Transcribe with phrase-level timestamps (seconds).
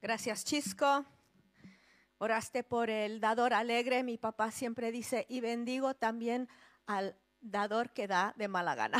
[0.00, 1.04] Gracias, Chisco.
[2.18, 4.04] Oraste por el dador alegre.
[4.04, 6.48] Mi papá siempre dice, y bendigo también
[6.86, 8.98] al dador que da de mala gana.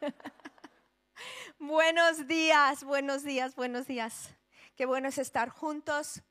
[1.60, 4.34] buenos días, buenos días, buenos días.
[4.74, 6.22] Qué bueno es estar juntos.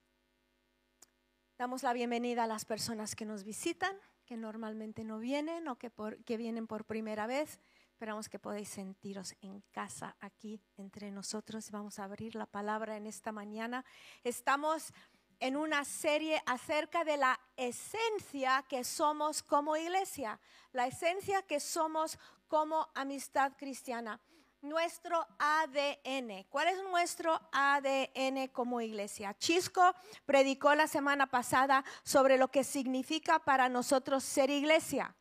[1.58, 3.96] Damos la bienvenida a las personas que nos visitan,
[4.26, 5.94] que normalmente no vienen o que,
[6.26, 7.58] que vienen por primera vez.
[8.04, 11.72] Esperamos que podáis sentiros en casa aquí entre nosotros.
[11.72, 13.86] Vamos a abrir la palabra en esta mañana.
[14.26, 14.92] Estamos
[15.40, 20.38] en una serie acerca de la esencia que somos como iglesia,
[20.74, 24.20] la esencia que somos como amistad cristiana,
[24.62, 26.44] nuestro ADN.
[26.50, 29.34] ¿Cuál es nuestro ADN como iglesia?
[29.36, 35.16] Chisco predicó la semana pasada sobre lo que significa para nosotros ser iglesia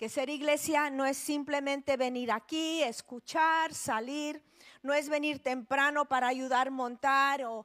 [0.00, 4.42] que ser iglesia no es simplemente venir aquí, escuchar, salir,
[4.82, 7.64] no es venir temprano para ayudar a montar o,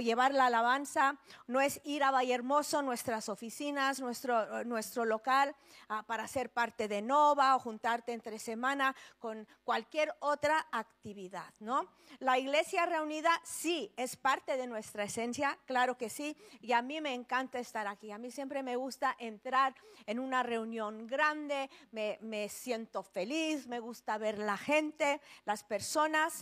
[0.00, 5.54] llevar la alabanza, no es ir a Valle Hermoso, nuestras oficinas, nuestro, nuestro local,
[5.88, 11.88] ah, para ser parte de Nova o juntarte entre semana con cualquier otra actividad, ¿no?
[12.18, 17.00] La iglesia reunida sí es parte de nuestra esencia, claro que sí, y a mí
[17.00, 19.74] me encanta estar aquí, a mí siempre me gusta entrar
[20.06, 26.33] en una reunión grande, me, me siento feliz, me gusta ver la gente, las personas,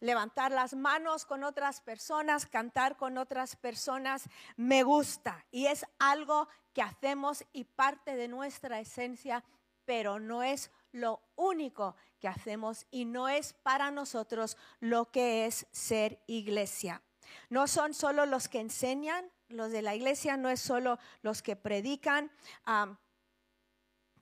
[0.00, 5.44] levantar las manos con otras personas, cantar con otras personas, me gusta.
[5.50, 9.44] Y es algo que hacemos y parte de nuestra esencia,
[9.84, 15.66] pero no es lo único que hacemos y no es para nosotros lo que es
[15.70, 17.02] ser iglesia.
[17.50, 21.56] No son solo los que enseñan, los de la iglesia no es solo los que
[21.56, 22.30] predican.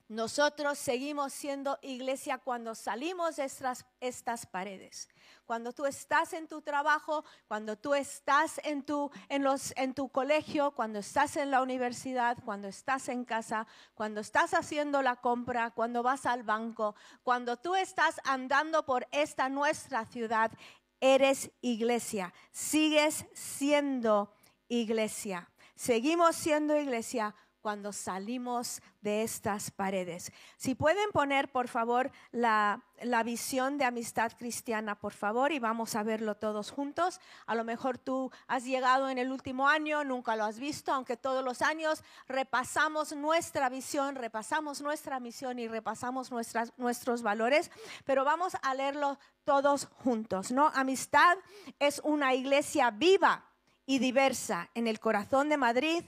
[0.07, 5.09] Nosotros seguimos siendo iglesia cuando salimos de estas, estas, paredes.
[5.47, 10.09] Cuando tú estás en tu trabajo, cuando tú estás en tu, en, los, en tu
[10.09, 15.71] colegio, cuando estás en la universidad, cuando estás en casa, cuando estás haciendo la compra,
[15.71, 20.51] cuando vas al banco, cuando tú estás andando por esta nuestra ciudad,
[20.99, 22.31] eres iglesia.
[22.51, 24.31] Sigues siendo
[24.67, 25.49] iglesia.
[25.75, 30.31] Seguimos siendo iglesia cuando salimos de estas paredes.
[30.55, 32.83] Si pueden poner, por favor, la,
[33.25, 37.19] visión de amistad cristiana, por favor, y vamos a verlo todos juntos.
[37.47, 41.17] A lo mejor tú has llegado en el último año, nunca lo has visto, aunque
[41.17, 47.71] todos los años repasamos nuestra visión, repasamos nuestra misión y repasamos nuestras, nuestros valores,
[48.03, 50.67] pero vamos a leerlo todos juntos, ¿no?
[50.75, 51.35] Amistad
[51.79, 53.43] es una iglesia viva
[53.87, 56.03] y diversa en el corazón de Madrid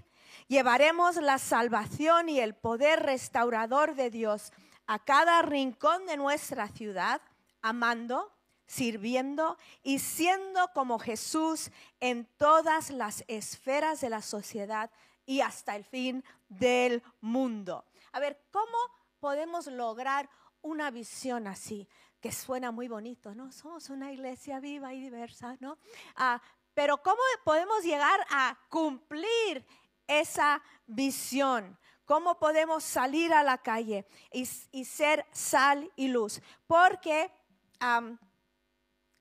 [0.48, 4.54] Llevaremos la salvación y el poder restaurador de Dios
[4.86, 7.22] a cada rincón de nuestra ciudad,
[7.62, 8.32] amando,
[8.66, 11.70] sirviendo y siendo como Jesús
[12.00, 14.90] en todas las esferas de la sociedad
[15.26, 17.84] y hasta el fin del mundo.
[18.14, 18.78] A ver, ¿cómo
[19.20, 20.30] podemos lograr
[20.62, 21.90] una visión así?
[22.22, 23.52] Que suena muy bonito, ¿no?
[23.52, 25.78] Somos una iglesia viva y diversa, ¿no?
[26.16, 26.42] Ah,
[26.74, 29.66] pero ¿cómo podemos llegar a cumplir
[30.08, 31.78] esa visión.
[32.06, 34.46] ¿Cómo podemos salir a la calle y,
[34.86, 36.42] ser sal y luz?
[36.66, 37.30] Porque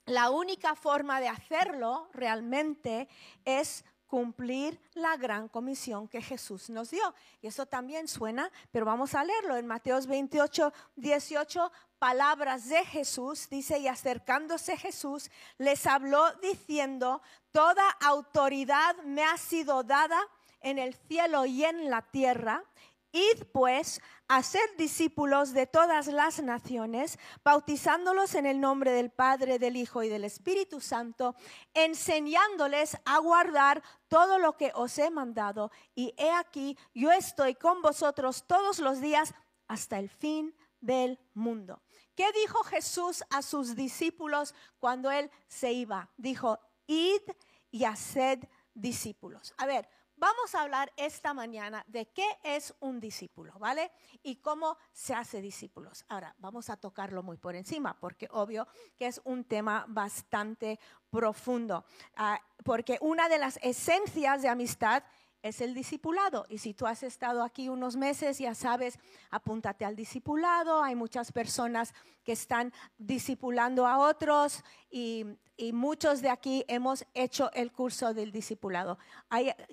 [0.07, 3.09] la única forma de hacerlo realmente
[3.45, 7.15] es cumplir la gran comisión que Jesús nos dio.
[7.41, 13.49] Y eso también suena, pero vamos a leerlo en Mateos 28, 18, palabras de Jesús,
[13.49, 17.21] dice, y acercándose Jesús, les habló diciendo,
[17.51, 20.21] toda autoridad me ha sido dada
[20.61, 22.65] en el cielo y en la tierra.
[23.13, 29.59] Id pues a ser discípulos de todas las naciones, bautizándolos en el nombre del Padre,
[29.59, 31.35] del Hijo y del Espíritu Santo,
[31.73, 35.71] enseñándoles a guardar todo lo que os he mandado.
[35.95, 39.33] Y he aquí, yo estoy con vosotros todos los días
[39.69, 41.81] hasta el fin del mundo.
[42.15, 46.11] ¿Qué dijo Jesús a sus discípulos cuando él se iba?
[46.17, 47.23] Dijo, id
[47.71, 48.41] y haced
[48.75, 49.55] discípulos.
[49.59, 53.93] A ver, Vamos a hablar esta mañana de qué es un discípulo, ¿vale?
[54.23, 56.07] Y cómo se hace discípulos.
[56.09, 58.67] Ahora, vamos a tocarlo muy por encima, porque obvio
[58.97, 60.81] que es un tema bastante
[61.11, 61.85] profundo,
[62.17, 65.05] ah, porque una de las esencias de amistad
[65.49, 66.47] es el discipulado.
[66.49, 68.99] Y si tú has estado aquí unos meses, ya sabes,
[69.31, 70.83] apúntate al discipulado.
[70.83, 71.95] Hay muchas personas
[72.25, 75.25] que están discipulando a otros y,
[75.73, 78.99] muchos de aquí hemos hecho el curso del discipulado.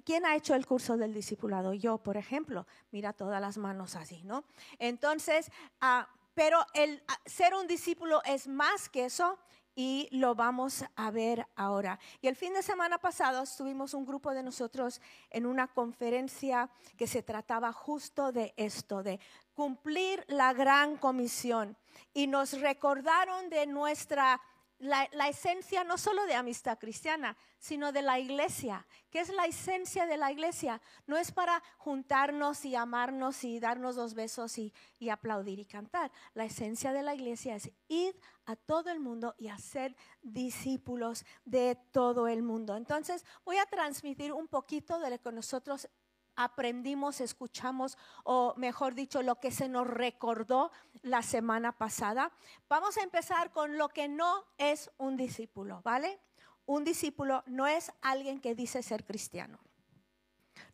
[0.06, 1.74] ¿Quién ha hecho el curso del discipulado?
[1.74, 2.66] Yo, por ejemplo.
[2.92, 4.46] Mira todas las manos así, ¿no?
[4.80, 9.38] Entonces, ah, pero el ah, ser un discípulo es más que eso
[9.76, 12.00] y lo vamos a ver ahora.
[12.22, 17.08] Y el fin de semana pasado estuvimos un grupo de nosotros en una conferencia que
[17.08, 19.20] se trataba justo de esto, de
[19.54, 21.78] cumplir la gran comisión.
[22.14, 24.42] Y nos recordaron de nuestra
[24.80, 28.86] la, esencia no solo de amistad cristiana, sino de la iglesia.
[29.10, 30.82] ¿Qué es la esencia de la iglesia?
[31.08, 36.12] No es para juntarnos y amarnos y darnos dos besos y, y aplaudir y cantar.
[36.34, 41.78] La esencia de la iglesia es ir a todo el mundo y hacer discípulos de
[41.92, 42.76] todo el mundo.
[42.76, 45.88] Entonces voy a transmitir un poquito de lo que nosotros
[46.36, 50.72] aprendimos, escuchamos, o mejor dicho, lo que se nos recordó
[51.02, 52.32] la semana pasada.
[52.70, 56.20] Vamos a empezar con lo que no es un discípulo, ¿vale?
[56.66, 59.60] Un discípulo no es alguien que dice ser cristiano.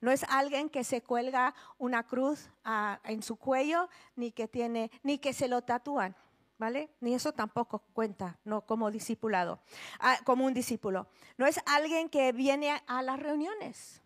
[0.01, 4.91] No es alguien que se cuelga una cruz ah, en su cuello, ni que tiene,
[5.03, 6.15] ni que se lo tatúan,
[6.57, 6.89] ¿vale?
[6.99, 9.61] Ni eso tampoco cuenta, no como discipulado,
[9.99, 11.07] ah, como un discípulo.
[11.37, 14.01] No es alguien que viene a las reuniones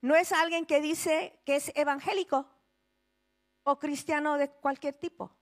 [0.00, 2.48] no es alguien que dice que es evangélico
[3.64, 5.36] o cristiano de cualquier tipo.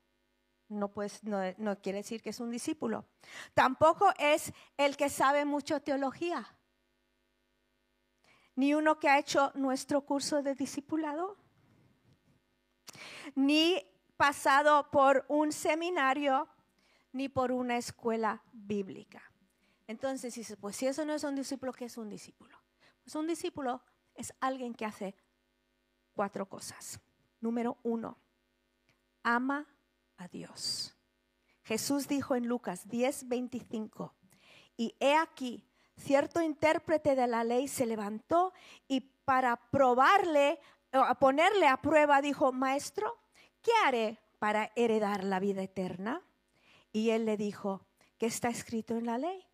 [0.68, 3.06] No, pues, no, quiere decir que es un discípulo.
[3.52, 6.56] Tampoco es el que sabe mucho teología.
[8.56, 11.36] Ni uno que ha hecho nuestro curso de discipulado.
[13.34, 13.84] Ni
[14.16, 16.48] pasado por un seminario,
[17.12, 19.22] ni por una escuela bíblica.
[19.86, 22.58] Entonces dice, pues si eso no es un discípulo, ¿qué es un discípulo?
[23.02, 23.82] Pues un discípulo
[24.14, 25.14] es alguien que hace
[26.14, 27.00] cuatro cosas.
[27.40, 28.18] Número uno,
[29.22, 29.66] ama
[30.16, 30.96] a Dios.
[31.62, 34.14] Jesús dijo en Lucas 10, 25,
[34.76, 35.64] y he aquí,
[35.96, 38.52] cierto intérprete de la ley se levantó
[38.86, 40.58] y para probarle,
[40.92, 43.16] a ponerle a prueba, dijo, maestro,
[43.62, 46.22] ¿qué haré para heredar la vida eterna?
[46.92, 47.86] Y él le dijo,
[48.18, 49.46] ¿qué está escrito en la ley?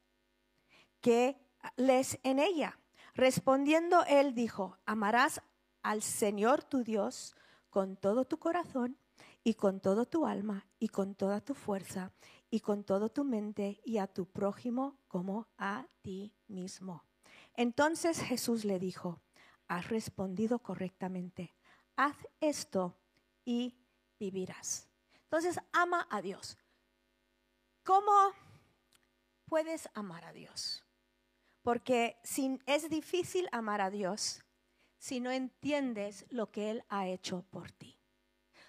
[1.00, 1.40] ¿Qué
[1.76, 2.79] lees en ella?
[3.20, 5.42] Respondiendo él dijo, amarás
[5.82, 7.36] al Señor tu Dios
[7.68, 8.96] con todo tu corazón
[9.44, 12.12] y con todo tu alma y con toda tu fuerza
[12.48, 17.04] y con toda tu mente y a tu prójimo como a ti mismo.
[17.52, 19.20] Entonces Jesús le dijo,
[19.68, 21.54] has respondido correctamente,
[21.96, 22.96] haz esto
[23.44, 23.76] y
[24.18, 24.88] vivirás.
[25.24, 26.56] Entonces ama a Dios.
[27.84, 28.32] ¿Cómo
[29.44, 30.86] puedes amar a Dios?
[31.62, 32.18] Porque
[32.66, 34.42] es difícil amar a Dios
[34.98, 37.98] si no entiendes lo que Él ha hecho por ti.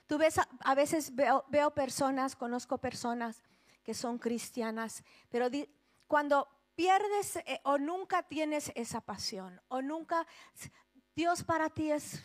[0.07, 3.43] Tú ves, a, veces veo, personas, conozco personas
[3.83, 5.47] que son cristianas, pero
[6.07, 10.27] cuando pierdes eh, o nunca tienes esa pasión, o nunca,
[11.15, 12.21] Dios para ti es,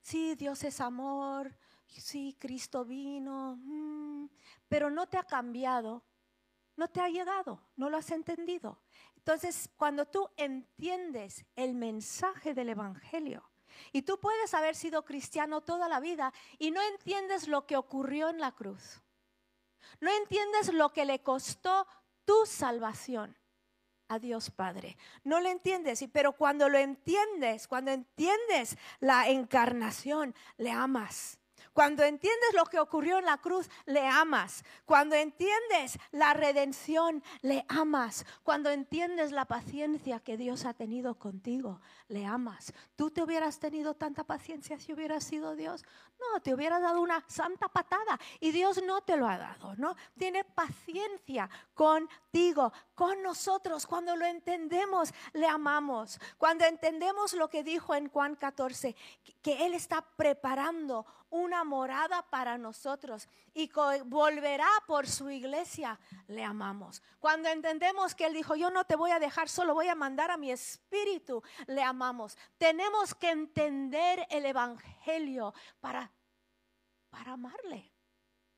[0.00, 1.56] sí, Dios es amor,
[1.86, 4.26] sí, Cristo vino, mm,
[4.68, 6.02] pero no te ha cambiado,
[6.76, 8.80] no te ha llegado, no lo has entendido.
[9.24, 13.48] Entonces, cuando tú entiendes el mensaje del Evangelio,
[13.92, 18.28] y tú puedes haber sido cristiano toda la vida y no entiendes lo que ocurrió
[18.28, 19.00] en la cruz,
[20.00, 21.86] no entiendes lo que le costó
[22.24, 23.38] tu salvación
[24.08, 24.96] a Dios Padre.
[25.24, 31.38] No lo entiendes, pero cuando lo entiendes, cuando entiendes la encarnación, le amas.
[31.72, 34.64] Cuando entiendes lo que ocurrió en la cruz, le amas.
[34.84, 38.26] Cuando entiendes la redención, le amas.
[38.42, 42.72] Cuando entiendes la paciencia que Dios ha tenido contigo, le amas.
[42.94, 45.84] ¿Tú te hubieras tenido tanta paciencia si hubieras sido Dios?
[46.20, 49.96] No, te hubiera dado una santa patada y Dios no te lo ha dado, ¿no?
[50.18, 53.86] Tiene paciencia contigo, con nosotros.
[53.86, 56.20] Cuando lo entendemos, le amamos.
[56.38, 58.94] Cuando entendemos lo que dijo en Juan 14,
[59.40, 63.70] que Él está preparando una morada para nosotros y
[64.04, 65.98] volverá por su iglesia,
[66.28, 67.02] le amamos.
[67.18, 70.30] Cuando entendemos que Él dijo, yo no te voy a dejar, solo voy a mandar
[70.30, 72.36] a mi espíritu, le amamos.
[72.58, 76.12] Tenemos que entender el Evangelio para,
[77.08, 77.90] para amarle.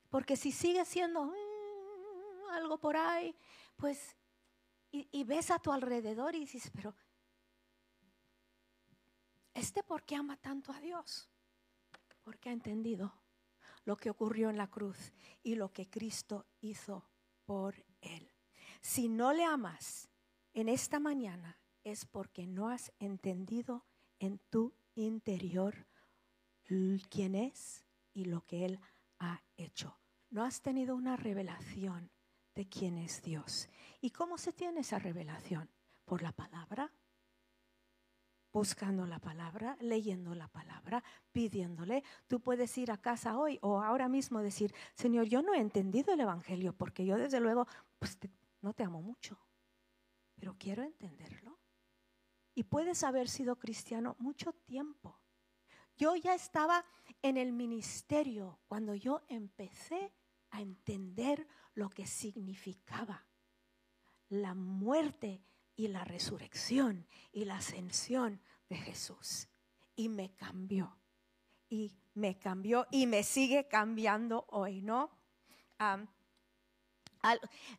[0.09, 3.33] Porque si sigue siendo mm, algo por ahí,
[3.77, 4.17] pues,
[4.91, 6.93] y, y ves a tu alrededor y dices, pero,
[9.53, 11.29] ¿este por qué ama tanto a Dios?
[12.25, 13.13] Porque ha entendido
[13.85, 15.13] lo que ocurrió en la cruz
[15.43, 17.07] y lo que Cristo hizo
[17.45, 18.29] por él.
[18.81, 20.09] Si no le amas
[20.53, 23.85] en esta mañana es porque no has entendido
[24.19, 25.87] en tu interior
[27.09, 28.79] quién es y lo que Él
[29.19, 29.97] ha hecho.
[30.29, 32.11] No has tenido una revelación
[32.55, 33.69] de quién es Dios.
[34.01, 35.69] ¿Y cómo se tiene esa revelación?
[36.05, 36.91] Por la palabra,
[38.55, 42.05] buscando la palabra, leyendo la palabra, pidiéndole.
[42.25, 46.13] Tú puedes ir a casa hoy o ahora mismo decir, Señor, yo no he entendido
[46.13, 47.67] el Evangelio porque yo desde luego
[47.99, 48.17] pues
[48.61, 49.37] no te amo mucho,
[50.35, 51.59] pero quiero entenderlo.
[52.53, 55.19] Y puedes haber sido cristiano mucho tiempo.
[55.97, 56.85] Yo ya estaba
[57.21, 60.13] en el ministerio cuando yo empecé
[60.51, 63.25] a entender lo que significaba
[64.29, 65.43] la muerte
[65.75, 69.47] y la resurrección y la ascensión de Jesús.
[69.95, 70.97] Y me cambió.
[71.69, 75.11] Y me cambió y me sigue cambiando hoy, ¿no?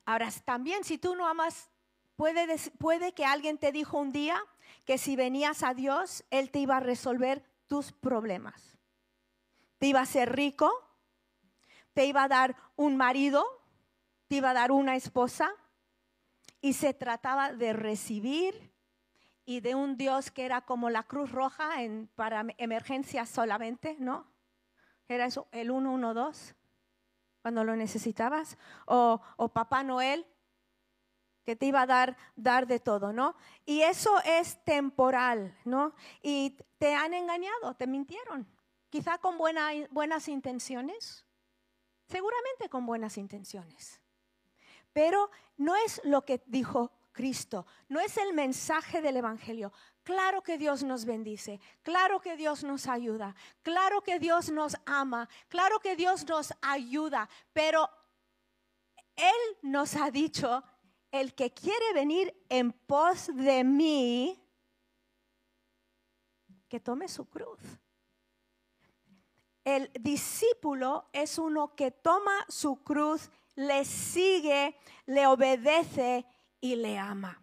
[0.04, 1.70] ahora, también si tú no amas,
[2.16, 2.46] puede,
[2.78, 4.42] puede que alguien te dijo un día
[4.84, 8.78] que si venías a Dios, Él te iba a resolver tus problemas.
[9.78, 10.70] Te iba a ser rico,
[11.94, 13.44] te iba a dar un marido,
[14.28, 15.50] te iba a dar una esposa,
[16.60, 18.72] y se trataba de recibir
[19.44, 24.26] y de un Dios que era como la Cruz Roja en, para emergencias solamente, ¿no?
[25.08, 26.54] Era eso, el 112,
[27.42, 30.26] cuando lo necesitabas, o, o Papá Noel,
[31.44, 33.36] que te iba a dar, dar de todo, ¿no?
[33.64, 35.94] Y eso es temporal, ¿no?
[36.20, 38.48] Y te han engañado, te mintieron,
[38.90, 41.24] quizá con buenas intenciones,
[42.08, 44.00] seguramente con buenas intenciones.
[44.96, 49.70] Pero no es lo que dijo Cristo, no es el mensaje del Evangelio.
[50.02, 55.28] Claro que Dios nos bendice, claro que Dios nos ayuda, claro que Dios nos ama,
[55.48, 57.90] claro que Dios nos ayuda, pero
[59.16, 60.64] Él nos ha dicho,
[61.10, 64.42] el que quiere venir en pos de mí,
[66.70, 67.60] que tome su cruz.
[69.62, 76.24] El discípulo es uno que toma su cruz le sigue, le obedece
[76.60, 77.42] y le ama.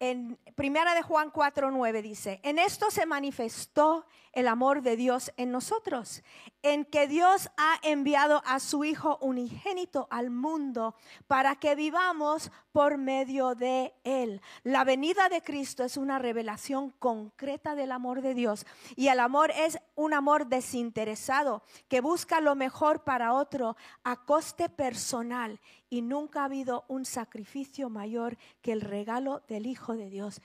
[0.00, 4.06] En Primera de Juan 4:9 dice, "En esto se manifestó
[4.38, 6.22] el amor de Dios en nosotros,
[6.62, 10.94] en que Dios ha enviado a su Hijo unigénito al mundo
[11.26, 14.40] para que vivamos por medio de Él.
[14.62, 18.64] La venida de Cristo es una revelación concreta del amor de Dios
[18.94, 24.68] y el amor es un amor desinteresado que busca lo mejor para otro a coste
[24.68, 25.58] personal
[25.90, 30.40] y nunca ha habido un sacrificio mayor que el regalo del Hijo de Dios.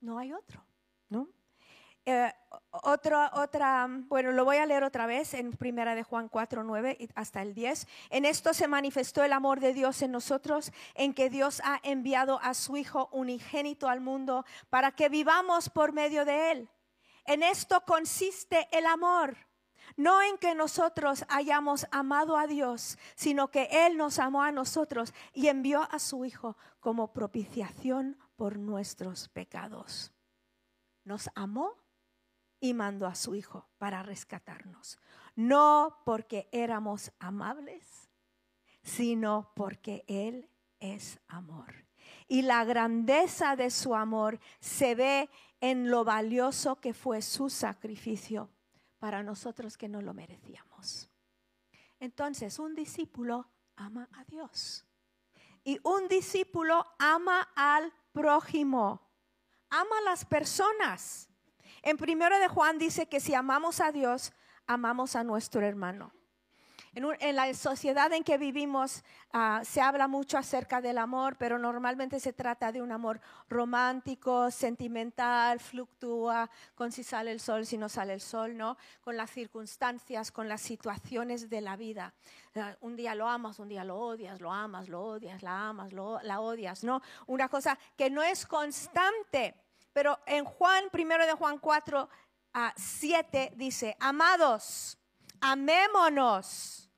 [0.00, 0.64] No hay otro,
[1.10, 1.28] ¿no?
[2.06, 2.30] Eh,
[2.70, 7.08] otra, otra, bueno, lo voy a leer otra vez en primera de Juan 4, 9
[7.14, 7.86] hasta el 10.
[8.10, 12.40] En esto se manifestó el amor de Dios en nosotros, en que Dios ha enviado
[12.42, 16.68] a su Hijo unigénito al mundo para que vivamos por medio de Él.
[17.24, 19.36] En esto consiste el amor.
[19.96, 25.14] No en que nosotros hayamos amado a Dios, sino que Él nos amó a nosotros
[25.32, 30.12] y envió a su Hijo como propiciación por nuestros pecados.
[31.04, 31.83] Nos amó
[32.64, 34.98] y mandó a su Hijo para rescatarnos.
[35.36, 38.08] No porque éramos amables,
[38.82, 40.48] sino porque Él
[40.80, 41.84] es amor.
[42.26, 45.28] Y la grandeza de su amor se ve
[45.60, 48.48] en lo valioso que fue su sacrificio
[48.98, 51.10] para nosotros que no lo merecíamos.
[52.00, 54.86] Entonces, un discípulo ama a Dios.
[55.64, 59.02] Y un discípulo ama al prójimo,
[59.68, 61.28] ama a las personas.
[61.86, 64.32] En primero de Juan dice que si amamos a Dios,
[64.66, 66.14] amamos a nuestro hermano.
[66.94, 72.20] En, la sociedad en que vivimos ah, se habla mucho acerca del amor, pero normalmente
[72.20, 77.90] se trata de un amor romántico, sentimental, fluctúa con si sale el sol, si no
[77.90, 78.78] sale el sol, ¿no?
[79.02, 82.14] Con las circunstancias, con las situaciones de la vida.
[82.54, 85.92] Ah, un día lo amas, un día lo odias, lo amas, lo odias, la amas,
[85.92, 87.02] la odias, ¿no?
[87.26, 89.63] Una cosa que no es constante.
[89.94, 92.08] Pero en Juan, primero de Juan 4
[92.52, 94.98] a 7 dice, amados,
[95.40, 96.90] amémonos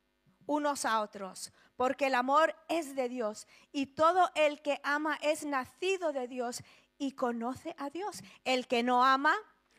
[0.47, 5.45] unos a otros, porque el amor es de Dios y todo el que ama es
[5.45, 6.63] nacido de Dios
[6.97, 8.23] y conoce a Dios.
[8.45, 9.35] El que no ama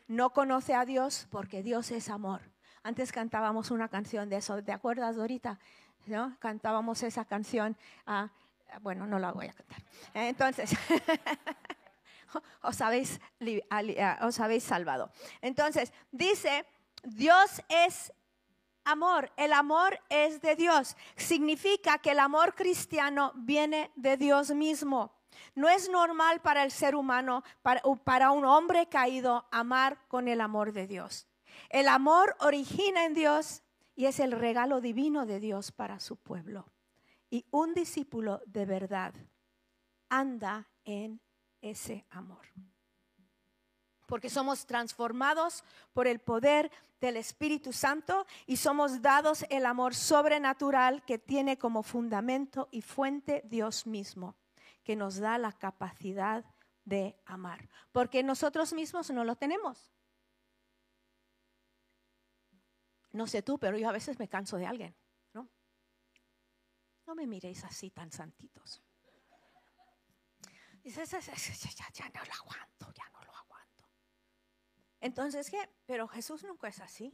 [0.08, 2.42] no conoce a Dios porque Dios es amor.
[2.84, 5.60] Antes cantábamos una canción de eso, ¿te acuerdas, Dorita?
[6.06, 6.38] ¿No?
[6.40, 7.76] Cantábamos esa canción.
[8.06, 8.30] Ah,
[8.82, 9.82] bueno, no la voy a cantar.
[10.14, 10.72] Entonces,
[12.62, 13.20] os habéis,
[14.22, 15.12] os habéis salvado.
[15.42, 16.66] Entonces, dice,
[17.04, 18.14] Dios es
[18.84, 20.96] amor, el amor es de Dios.
[21.16, 25.14] Significa que el amor cristiano viene de Dios mismo.
[25.56, 30.42] No es normal para el ser humano, para, para, un hombre caído, amar con el
[30.42, 31.28] amor de Dios.
[31.70, 33.64] El amor origina en Dios
[33.96, 36.72] y es el regalo divino de Dios para su pueblo.
[37.30, 39.14] Y un discípulo de verdad
[40.10, 41.20] anda en
[41.70, 42.46] ese amor.
[44.08, 46.72] porque somos transformados por el poder
[47.02, 53.44] del Espíritu Santo y somos dados el amor sobrenatural que tiene como fundamento y fuente
[53.46, 54.36] Dios mismo,
[54.84, 56.46] que nos da la capacidad
[56.86, 59.92] de amar, porque nosotros mismos no lo tenemos.
[63.12, 64.96] No sé tú, pero yo a veces me canso de alguien,
[65.34, 65.50] ¿no?
[67.06, 68.82] No me miréis así tan santitos.
[70.88, 71.12] Dices,
[71.76, 73.18] ya, ya no lo aguanto, ya no
[75.02, 75.70] entonces, ¿qué?
[75.86, 77.14] Pero Jesús nunca es así.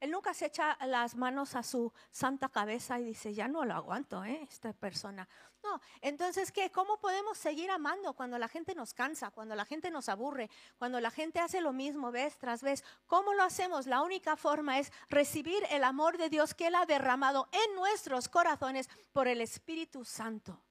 [0.00, 3.74] Él nunca se echa las manos a su santa cabeza y dice, ya no lo
[3.74, 4.46] aguanto, ¿eh?
[4.48, 5.28] Esta persona.
[5.64, 6.70] No, entonces, ¿qué?
[6.70, 11.00] ¿Cómo podemos seguir amando cuando la gente nos cansa, cuando la gente nos aburre, cuando
[11.00, 12.84] la gente hace lo mismo vez tras vez?
[13.06, 13.88] ¿Cómo lo hacemos?
[13.88, 18.28] La única forma es recibir el amor de Dios que Él ha derramado en nuestros
[18.28, 20.62] corazones por el Espíritu Santo.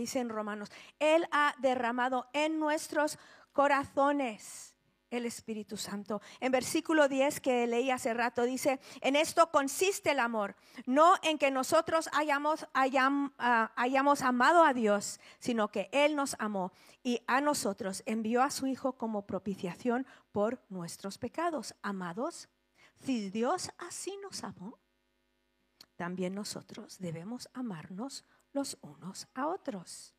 [0.00, 3.18] Dice en Romanos, Él ha derramado en nuestros
[3.52, 4.74] corazones
[5.16, 6.20] el Espíritu Santo.
[6.40, 11.38] En versículo 10 que leí hace rato dice, en esto consiste el amor, no en
[11.38, 16.72] que nosotros hayamos, ah, hayamos amado a Dios, sino que Él nos amó
[17.02, 21.74] y a nosotros envió a su Hijo como propiciación por nuestros pecados.
[21.82, 22.48] Amados,
[23.00, 24.78] si Dios así nos amó,
[25.96, 28.24] también nosotros debemos amarnos
[28.54, 30.14] los unos a otros.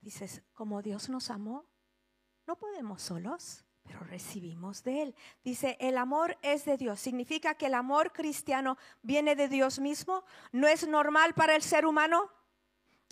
[0.00, 1.64] Dices, como Dios nos amó,
[2.46, 5.14] no podemos solos, pero recibimos de Él.
[5.42, 7.00] Dice, el amor es de Dios.
[7.00, 10.24] Significa que el amor cristiano viene de Dios mismo.
[10.52, 12.30] No es normal para el ser humano.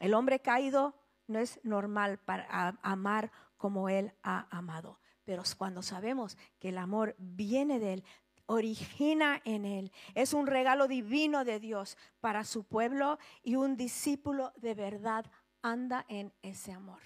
[0.01, 0.95] El hombre caído
[1.29, 4.99] no es normal para amar como Él ha amado.
[5.25, 8.05] Pero cuando sabemos que el amor viene de Él,
[8.53, 9.93] origina en Él.
[10.15, 15.25] Es un regalo divino de Dios para su pueblo y un discípulo de verdad
[15.63, 17.01] anda en ese amor.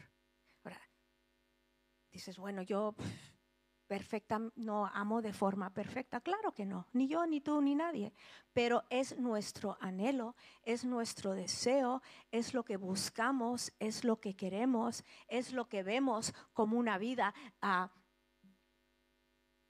[0.64, 0.80] Ahora,
[2.10, 2.94] dices, bueno, yo
[3.86, 6.20] perfecta, no amo de forma perfecta.
[6.20, 8.12] Claro que no, ni yo, ni tú, ni nadie.
[8.52, 10.34] Pero es nuestro anhelo,
[10.64, 16.35] es nuestro deseo, es lo que buscamos, es lo que queremos, es lo que vemos
[16.52, 17.92] como una vida ah,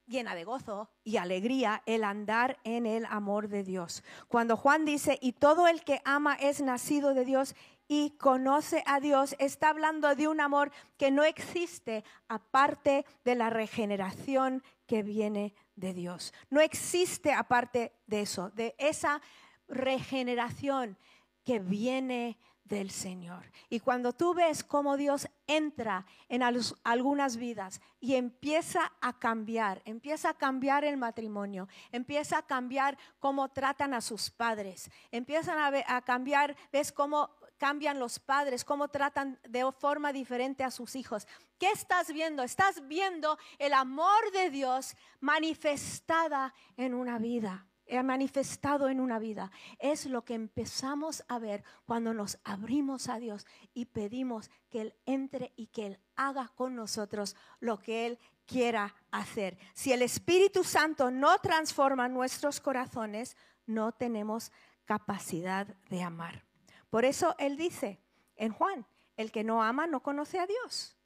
[0.06, 4.02] llena de gozo y alegría el andar en el amor de Dios.
[4.28, 7.54] Cuando Juan dice, y todo el que ama es nacido de Dios
[7.88, 13.50] y conoce a Dios, está hablando de un amor que no existe aparte de la
[13.50, 16.32] regeneración que viene de Dios.
[16.50, 19.20] No existe aparte de eso, de esa
[19.68, 20.96] regeneración
[21.44, 22.38] que viene
[22.68, 23.50] del Señor.
[23.68, 30.30] Y cuando tú ves cómo Dios entra en algunas vidas y empieza a cambiar, empieza
[30.30, 36.02] a cambiar el matrimonio, empieza a cambiar cómo tratan a sus padres, empiezan a, a
[36.02, 41.26] cambiar, ves cómo cambian los padres, cómo tratan de forma diferente a sus hijos.
[41.58, 42.42] ¿Qué estás viendo?
[42.42, 47.66] Estás viendo el amor de Dios manifestada en una vida
[48.02, 49.50] manifestado en una vida.
[49.78, 54.94] Es lo que empezamos a ver cuando nos abrimos a Dios y pedimos que Él
[55.06, 59.58] entre y que Él haga con nosotros lo que Él quiera hacer.
[59.74, 64.52] Si el Espíritu Santo no transforma nuestros corazones, no tenemos
[64.84, 66.44] capacidad de amar.
[66.90, 68.00] Por eso Él dice
[68.36, 70.96] en Juan, el que no ama no conoce a Dios,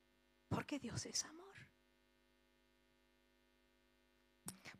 [0.48, 1.49] porque Dios es amor.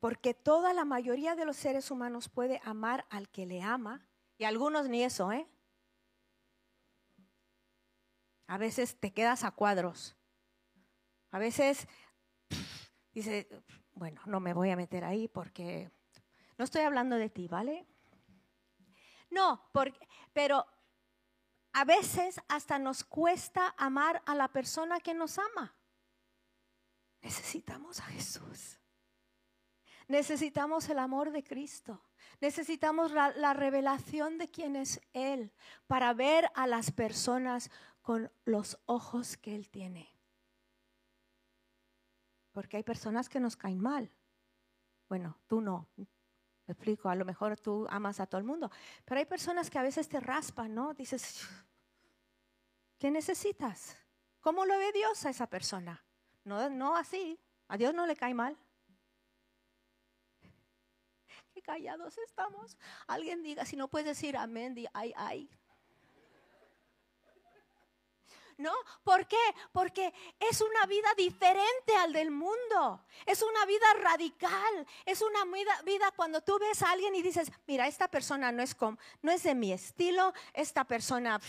[0.01, 4.07] Porque toda la mayoría de los seres humanos puede amar al que le ama,
[4.39, 5.47] y algunos ni eso, ¿eh?
[8.47, 10.17] A veces te quedas a cuadros.
[11.31, 11.87] A veces
[13.13, 13.49] dice,
[13.93, 15.93] bueno, no me voy a meter ahí porque
[16.57, 17.87] no estoy hablando de ti, ¿vale?
[19.31, 20.67] No, porque, pero
[21.73, 25.77] a veces hasta nos cuesta amar a la persona que nos ama.
[27.21, 28.80] Necesitamos a Jesús.
[30.11, 32.03] Necesitamos el amor de Cristo.
[32.41, 35.53] Necesitamos la, revelación de quién es Él
[35.87, 37.71] para ver a las personas
[38.03, 40.13] con los ojos que Él tiene.
[42.51, 44.11] Porque hay personas que nos caen mal.
[45.09, 45.89] Bueno, tú no,
[46.67, 48.69] explico, a lo mejor tú amas a todo el mundo,
[49.05, 50.93] pero hay personas que a veces te raspan, ¿no?
[50.93, 51.47] Dices,
[52.99, 53.97] ¿qué necesitas?
[54.41, 56.05] ¿Cómo lo ve Dios a esa persona?
[56.43, 58.59] No, no así, a Dios no le cae mal.
[61.63, 62.77] Callados estamos.
[63.07, 65.51] Alguien diga, si no puedes decir amén, di ay, ay.
[68.61, 68.73] ¿no?
[69.03, 69.37] ¿Por qué?
[69.73, 73.05] Porque es una vida diferente al del mundo.
[73.27, 74.87] Es una vida radical.
[75.05, 75.45] Es una
[75.85, 78.77] vida, cuando tú ves a alguien y dices, mira, esta persona no es,
[79.23, 81.41] no es de mi estilo, esta persona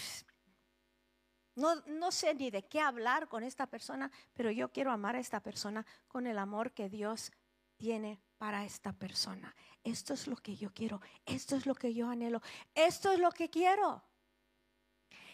[1.55, 5.19] No, no sé ni de qué hablar con esta persona, pero yo quiero amar a
[5.19, 7.31] esta persona con el amor que Dios
[7.75, 9.53] tiene para esta persona.
[9.83, 12.41] Esto es lo que yo quiero, esto es lo que yo anhelo,
[12.75, 14.03] esto es lo que quiero.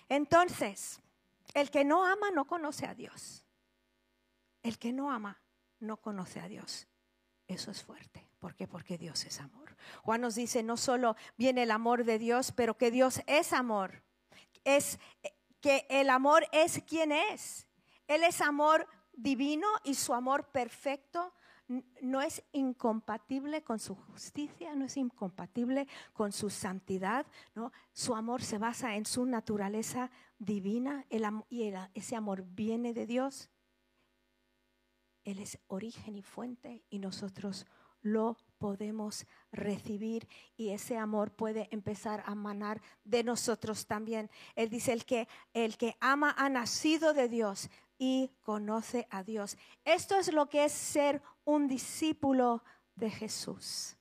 [0.08, 1.02] Entonces,
[1.54, 3.46] el que no ama no conoce a Dios.
[4.64, 5.42] El que no ama
[5.80, 6.88] no conoce a Dios.
[7.48, 8.28] Eso es fuerte.
[8.40, 8.68] ¿Por qué?
[8.68, 9.76] Porque Dios es amor.
[10.04, 14.04] Juan nos dice, no solo viene el amor de Dios, pero que Dios es amor.
[14.64, 15.00] Es
[15.62, 17.68] que el amor es quien es.
[18.08, 21.34] Él es amor divino y su amor perfecto
[22.02, 27.26] no es incompatible con su justicia, no es incompatible con su santidad,
[27.56, 27.72] ¿no?
[27.92, 31.06] Su amor se basa en su naturaleza divina
[31.50, 33.50] y ese amor viene de Dios.
[35.24, 37.66] Él es origen y fuente y nosotros
[38.02, 44.30] lo podemos recibir y ese amor puede empezar a manar de nosotros también.
[44.56, 49.58] Él dice, el que, el que ama ha nacido de Dios y conoce a Dios.
[49.86, 52.64] Esto es lo que es ser un discípulo
[52.96, 53.98] de Jesús.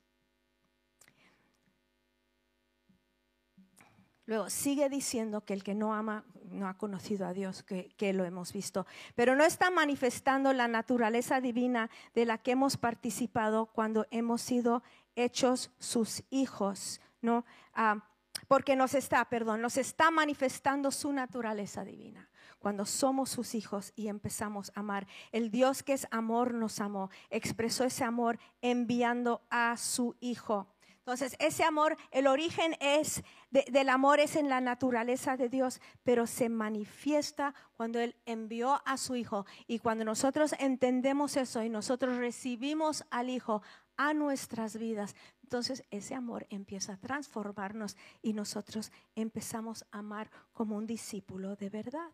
[4.25, 8.25] Luego sigue diciendo que el que no ama no ha conocido a Dios, que, lo
[8.25, 14.05] hemos visto, pero no está manifestando la naturaleza divina de la que hemos participado cuando
[14.11, 14.83] hemos sido
[15.15, 17.45] hechos sus hijos, ¿no?
[17.73, 18.05] Ah,
[18.47, 22.29] porque nos está, perdón, nos está manifestando su naturaleza divina.
[22.67, 27.09] Cuando somos sus hijos y empezamos a amar, el Dios que es amor nos amó,
[27.29, 30.67] expresó ese amor enviando a su hijo.
[30.97, 36.27] Entonces, ese amor, el origen es del amor es en la naturaleza de Dios, pero
[36.27, 39.45] se manifiesta cuando Él envió a su Hijo.
[39.65, 43.61] Y cuando nosotros entendemos eso y nosotros recibimos al Hijo
[43.95, 50.75] a nuestras vidas, entonces ese amor empieza a transformarnos y nosotros empezamos a amar como
[50.75, 52.11] un discípulo de verdad.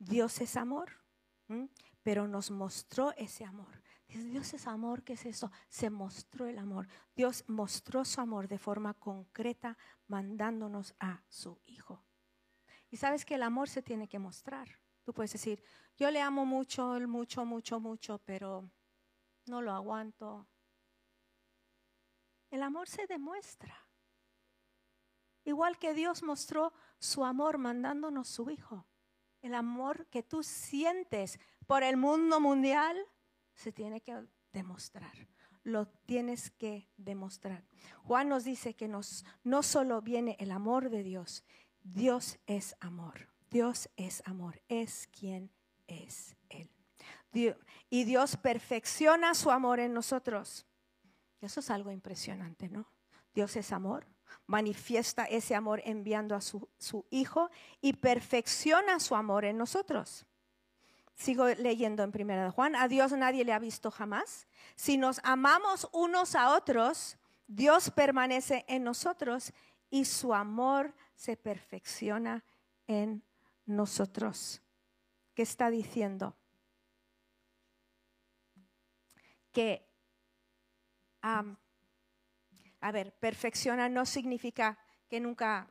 [0.00, 0.90] Dios es amor,
[2.02, 3.82] pero nos mostró ese amor.
[4.08, 5.52] Dios es amor, ¿qué es eso?
[5.68, 6.88] Se mostró el amor.
[7.14, 9.76] Dios mostró su amor de forma concreta,
[10.08, 12.02] mandándonos a su Hijo.
[12.90, 14.80] Y sabes que el amor se tiene que mostrar.
[15.04, 15.62] Tú puedes decir,
[15.96, 18.68] yo le amo mucho, mucho, mucho, mucho, pero
[19.46, 20.48] no lo aguanto.
[22.50, 23.76] El amor se demuestra.
[25.44, 28.86] Igual que Dios mostró su amor mandándonos su Hijo.
[29.42, 32.96] El amor que tú sientes por el mundo mundial
[33.54, 35.12] se tiene que demostrar.
[35.62, 37.64] Lo tienes que demostrar.
[38.04, 41.44] Juan nos dice que no solo viene el amor de Dios,
[41.82, 43.28] Dios es amor.
[43.50, 45.50] Dios es amor, es quien
[45.86, 46.70] es Él.
[47.88, 50.66] y Dios perfecciona su amor en nosotros.
[51.40, 52.92] Eso es algo impresionante, ¿no?
[53.34, 54.06] Dios es amor,
[54.46, 56.68] manifiesta ese amor enviando a su,
[57.10, 60.26] Hijo y perfecciona su amor en nosotros.
[61.14, 62.74] Sigo leyendo en Primera de Juan.
[62.74, 64.46] A Dios nadie le ha visto jamás.
[64.74, 69.52] Si nos amamos unos a otros, Dios permanece en nosotros
[69.90, 72.44] y su amor se perfecciona
[72.86, 73.22] en
[73.66, 74.62] nosotros.
[75.34, 76.36] ¿Qué está diciendo?
[79.52, 79.86] Que
[82.80, 85.68] a ver, perfecciona no significa que nunca,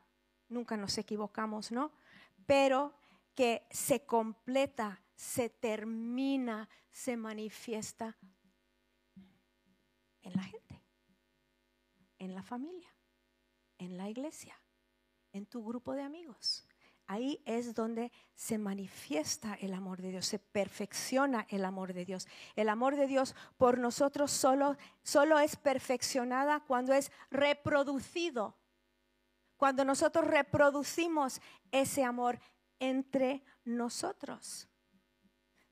[0.48, 1.92] nunca nos equivocamos, ¿no?
[2.46, 2.94] Pero
[3.36, 8.18] que se completa, se termina, se manifiesta
[10.22, 10.84] en la gente,
[12.20, 12.94] en la familia,
[13.78, 14.60] en la iglesia,
[15.32, 16.69] en tu grupo de amigos.
[17.12, 22.28] Ahí es donde se manifiesta el amor de Dios, se perfecciona el amor de Dios.
[22.56, 28.56] El amor de Dios por nosotros solo, solo es perfeccionada cuando es reproducido.
[29.58, 31.42] Cuando nosotros reproducimos
[31.72, 32.40] ese amor
[32.78, 34.69] entre nosotros.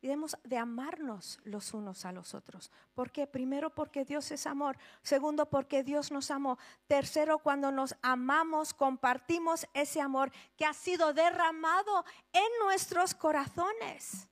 [0.02, 2.72] Debemos de amarnos los unos a los otros.
[2.94, 3.26] ¿Por qué?
[3.26, 4.78] Primero porque Dios es amor.
[5.02, 6.60] Segundo porque Dios nos amó.
[6.86, 14.30] Tercero cuando nos amamos compartimos ese amor que ha sido derramado en nuestros corazones.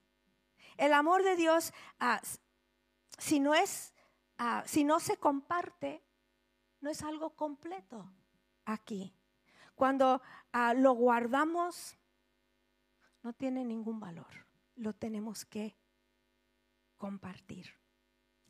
[0.77, 2.21] El amor de Dios, ah,
[3.17, 3.95] si, no es,
[4.37, 6.03] ah, si no se comparte,
[6.79, 8.07] no es algo completo
[8.65, 9.15] aquí.
[9.73, 11.97] Cuando ah, lo guardamos,
[13.23, 15.75] no tiene ningún valor lo tenemos que
[16.97, 17.71] compartir.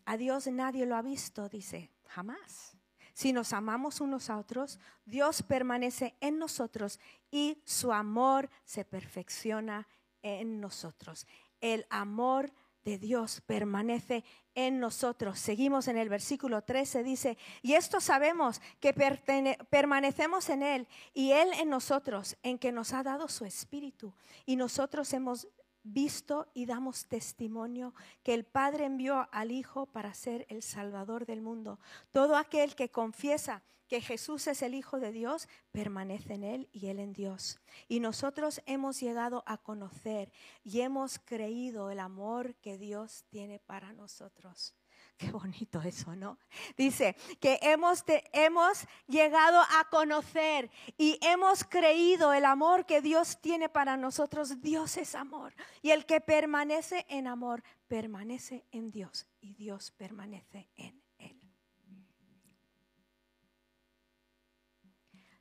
[0.06, 2.78] A Dios nadie lo ha visto, dice, jamás.
[3.14, 7.00] Si nos amamos unos a otros, Dios permanece en nosotros
[7.32, 9.88] y su amor se perfecciona
[10.22, 11.26] en nosotros.
[11.62, 12.52] El amor
[12.84, 15.40] de Dios permanece en nosotros.
[15.40, 21.50] Seguimos en el versículo 13, dice, y esto sabemos que permanecemos en Él y Él
[21.60, 24.14] en nosotros, en que nos ha dado su espíritu.
[24.46, 25.48] Y nosotros hemos
[25.86, 27.94] visto y damos testimonio
[28.24, 31.80] que el Padre envió al Hijo para ser el Salvador del mundo.
[32.12, 36.88] Todo aquel que confiesa que Jesús es el Hijo de Dios, permanece en Él y
[36.88, 37.60] Él en Dios.
[37.88, 40.32] Y nosotros hemos llegado a conocer
[40.64, 44.74] y hemos creído el amor que Dios tiene para nosotros.
[45.18, 46.38] Qué bonito eso, ¿no?
[46.76, 53.70] Dice que hemos, hemos llegado a conocer y hemos creído el amor que Dios tiene
[53.70, 54.62] para nosotros.
[54.62, 55.54] Dios es amor.
[55.82, 61.42] Y el que permanece en amor, permanece en Dios y Dios permanece en él.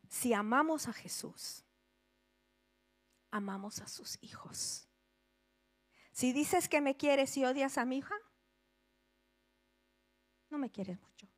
[0.08, 1.64] Si amamos a Jesús,
[3.32, 4.88] amamos a sus hijos.
[6.12, 8.14] Si dices que me quieres y odias a mi hija,
[10.64, 11.28] me quieres mucho.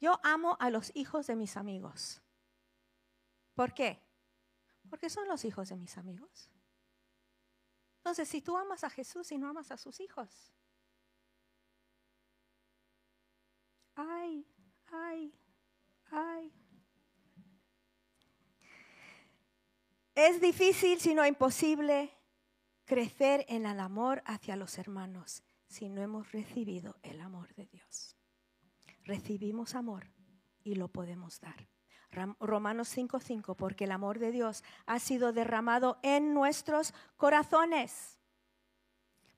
[0.00, 2.20] Yo amo a los hijos de mis amigos.
[3.54, 4.02] ¿Por qué?
[4.90, 6.50] Porque son los hijos de mis amigos.
[7.98, 10.52] Entonces, si tú amas a Jesús y no amas a sus hijos,
[13.94, 14.44] ay,
[14.86, 15.32] ay,
[16.10, 16.52] ay.
[20.16, 22.12] Es difícil, si no imposible,
[22.86, 28.16] crecer en el amor hacia los hermanos si no hemos recibido el amor de Dios.
[29.04, 30.10] Recibimos amor
[30.62, 31.68] y lo podemos dar.
[32.40, 38.18] Romanos 5:5, porque el amor de Dios ha sido derramado en nuestros corazones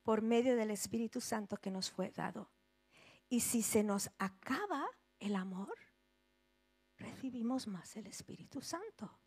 [0.03, 2.49] por medio del Espíritu Santo que nos fue dado.
[3.29, 4.85] Y si se nos acaba
[5.19, 5.77] el amor,
[6.97, 9.20] recibimos más el Espíritu Santo.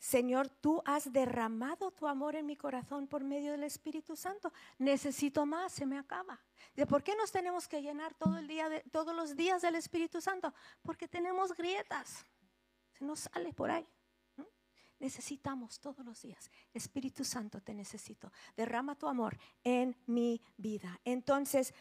[0.00, 4.50] Señor, tú has derramado tu amor en mi corazón por medio del Espíritu Santo.
[4.78, 6.40] Necesito más, se me acaba.
[6.74, 10.22] ¿De por qué nos tenemos que llenar todo el día todos los días del Espíritu
[10.22, 10.54] Santo?
[10.80, 12.24] Porque tenemos grietas.
[12.98, 13.86] Se nos sale por ahí.
[15.00, 16.50] Necesitamos todos los días.
[16.72, 18.32] Espíritu Santo, te necesito.
[18.56, 20.98] Derrama tu amor en mi vida.
[21.04, 21.74] Entonces,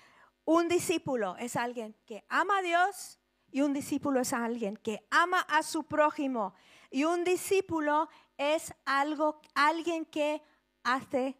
[0.43, 3.17] un discípulo es alguien que ama a Dios
[3.49, 6.53] y un discípulo es alguien que ama a su prójimo.
[6.89, 10.41] Y un discípulo es algo, alguien que
[10.83, 11.37] hace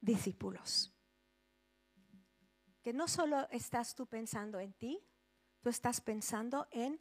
[0.00, 0.92] discípulos.
[2.82, 5.02] Que no solo estás tú pensando en ti,
[5.60, 7.00] tú estás pensando en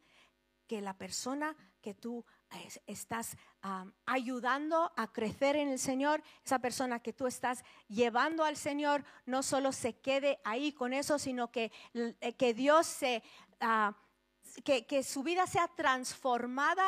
[0.68, 2.26] que la persona que tú
[2.88, 3.38] estás
[4.06, 9.44] ayudando a crecer en el Señor, esa persona que tú estás llevando al Señor, no
[9.44, 13.22] solo se quede ahí con eso, sino que, eh, que Dios se,
[13.60, 13.96] ah,
[14.64, 16.88] que, que su vida sea transformada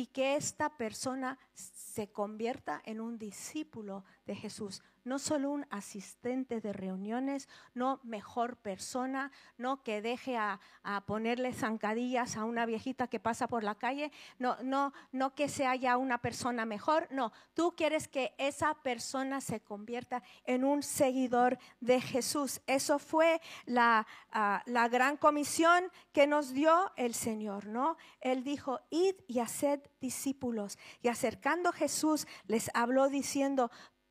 [0.00, 6.60] y que esta persona se convierta en un discípulo de Jesús no solo un asistente
[6.60, 10.60] de reuniones, no mejor persona, no que deje a,
[11.06, 15.66] ponerle zancadillas a una viejita que pasa por la calle, no, no, no que se
[15.66, 21.58] haya una persona mejor, no, tú quieres que esa persona se convierta en un seguidor
[21.80, 22.60] de Jesús.
[22.66, 27.96] Eso fue la, ah, la gran comisión que nos dio el Señor, ¿no?
[28.20, 30.78] Él dijo, id y haced discípulos.
[31.02, 33.70] Y acercando Jesús les habló diciendo,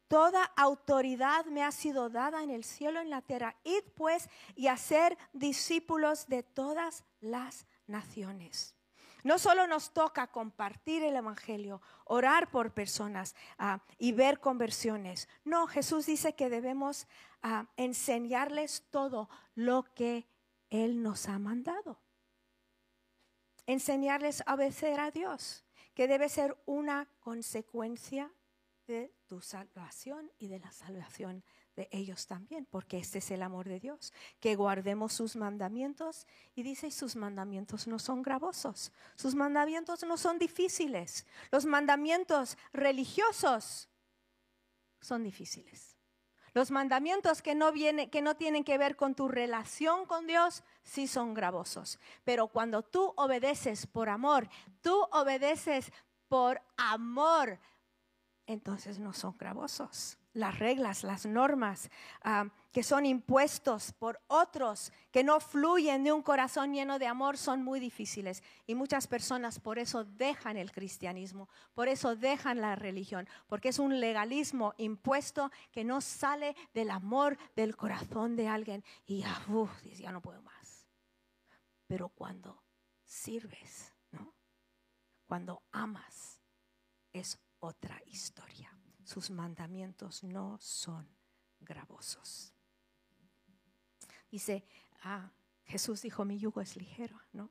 [0.09, 3.55] Toda autoridad me ha sido dada en el cielo y en la tierra.
[3.63, 8.75] Id pues y hacer discípulos de todas las naciones.
[9.23, 15.29] No solo nos toca compartir el Evangelio, orar por personas ah, y ver conversiones.
[15.43, 17.07] No, Jesús dice que debemos
[17.43, 20.27] ah, enseñarles todo lo que
[20.71, 22.01] Él nos ha mandado.
[23.67, 28.33] Enseñarles a obedecer a Dios, que debe ser una consecuencia
[28.89, 31.43] de tu salvación y de la salvación
[31.75, 36.25] de ellos también, porque este es el amor de Dios, que guardemos sus mandamientos
[36.55, 43.89] y dice, sus mandamientos no son gravosos, sus mandamientos no son difíciles, los mandamientos religiosos
[44.99, 45.95] son difíciles.
[46.55, 50.63] Los mandamientos que no, viene, que no tienen que ver con tu relación con Dios,
[50.81, 51.99] sí son gravosos.
[52.23, 54.49] Pero cuando tú obedeces por amor,
[54.81, 55.91] tú obedeces
[56.27, 57.59] por amor,
[58.49, 60.17] entonces no son gravosos.
[60.33, 61.91] Las reglas, las normas
[62.23, 67.37] ah, que son impuestos por otros que no fluyen de un corazón lleno de amor
[67.37, 68.41] son muy difíciles.
[68.65, 73.77] Y muchas personas por eso dejan el cristianismo, por eso dejan la religión, porque es
[73.77, 78.83] un legalismo impuesto que no sale del amor del corazón de alguien.
[79.05, 79.39] Y ya,
[79.95, 80.87] ya no puedo más.
[81.85, 82.63] Pero cuando
[83.05, 84.33] sirves, ¿no?
[85.27, 86.39] cuando amas,
[87.13, 88.75] es otra historia.
[89.03, 91.07] sus mandamientos no son
[91.59, 92.53] gravosos.
[94.29, 94.63] Dice,
[95.01, 95.31] ah,
[95.65, 97.49] Jesús dijo, mi yugo es ligero, ¿no?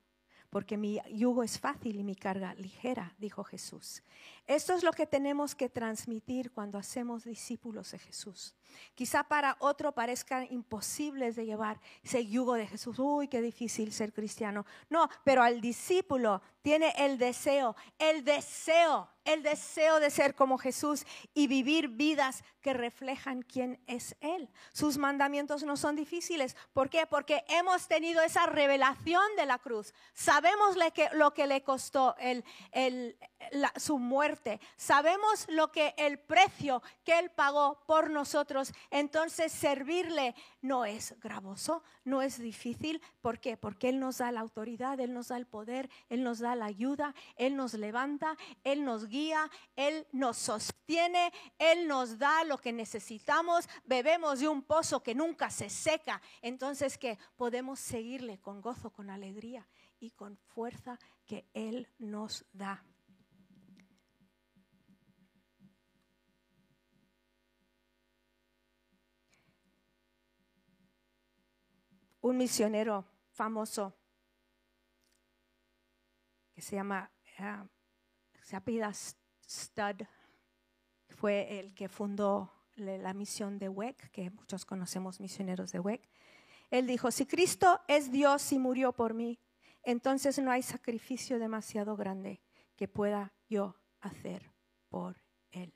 [0.50, 4.02] Porque mi yugo es fácil y mi carga ligera, dijo Jesús.
[4.46, 8.54] Esto es lo que tenemos que transmitir cuando hacemos discípulos de Jesús.
[8.94, 12.98] Quizá para otro parezca imposible de llevar ese yugo de Jesús.
[12.98, 14.64] Uy, qué difícil ser cristiano.
[14.88, 21.04] No, pero al discípulo tiene el deseo, el deseo, el deseo de ser como Jesús
[21.34, 24.50] y vivir vidas que reflejan quién es Él.
[24.72, 26.56] Sus mandamientos no son difíciles.
[26.72, 27.06] ¿Por qué?
[27.06, 29.94] Porque hemos tenido esa revelación de la cruz.
[30.14, 30.76] Sabemos
[31.12, 32.16] lo que le costó
[33.76, 34.60] su muerte.
[34.76, 38.72] Sabemos lo que el precio que Él pagó por nosotros.
[38.90, 43.00] Entonces servirle no es gravoso, no es difícil.
[43.20, 43.56] ¿Por qué?
[43.56, 46.66] Porque Él nos da la autoridad, Él nos da el poder, Él nos da la
[46.66, 52.72] ayuda, Él nos levanta, Él nos guía, Él nos sostiene, Él nos da lo que
[52.72, 53.68] necesitamos.
[53.84, 56.20] Bebemos de un pozo que nunca se seca.
[56.42, 59.66] Entonces que podemos seguirle con gozo, con alegría
[60.00, 62.84] y con fuerza que Él nos da.
[72.28, 73.94] Un misionero famoso
[76.52, 77.66] que se llama, uh,
[78.42, 80.06] se apida Stud,
[81.08, 86.08] fue el que fundó la misión de WEC, que muchos conocemos misioneros de WEC.
[86.70, 89.40] Él dijo, si Cristo es Dios y murió por mí,
[89.82, 92.40] entonces no hay sacrificio demasiado grande
[92.76, 94.52] que pueda yo hacer
[94.88, 95.16] por
[95.50, 95.74] Él.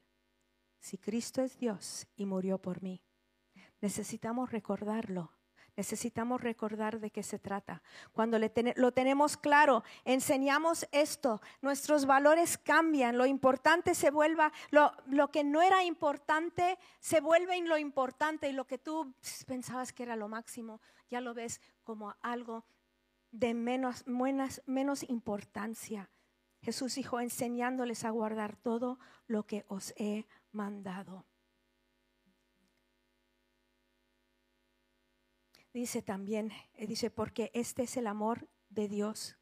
[0.78, 3.02] Si Cristo es Dios y murió por mí,
[3.80, 5.32] necesitamos recordarlo
[5.74, 7.82] Necesitamos recordar de qué se trata.
[8.12, 14.92] Cuando lo tenemos claro, enseñamos esto, nuestros valores cambian, lo importante se vuelva, lo,
[15.30, 19.14] que no era importante se vuelve en lo importante y lo que tú
[19.46, 22.66] pensabas que era lo máximo, ya lo ves como algo
[23.30, 26.10] de menos, menos importancia.
[26.60, 31.24] Jesús dijo, enseñándoles a guardar todo lo que os he mandado.
[35.72, 39.36] Dice también, eh, dice, porque este es el amor de Dios,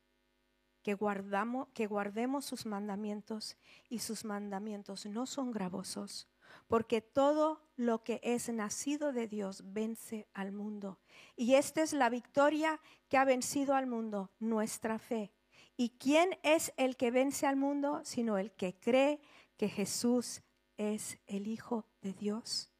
[0.82, 3.56] que, guardamos, que guardemos sus mandamientos
[3.88, 6.28] y sus mandamientos no son gravosos,
[6.68, 10.98] porque todo lo que es nacido de Dios vence al mundo.
[11.36, 15.32] Y esta es la victoria que ha vencido al mundo, nuestra fe.
[15.76, 19.20] ¿Y quién es el que vence al mundo sino el que cree
[19.56, 20.42] que Jesús
[20.76, 22.70] es el Hijo de Dios?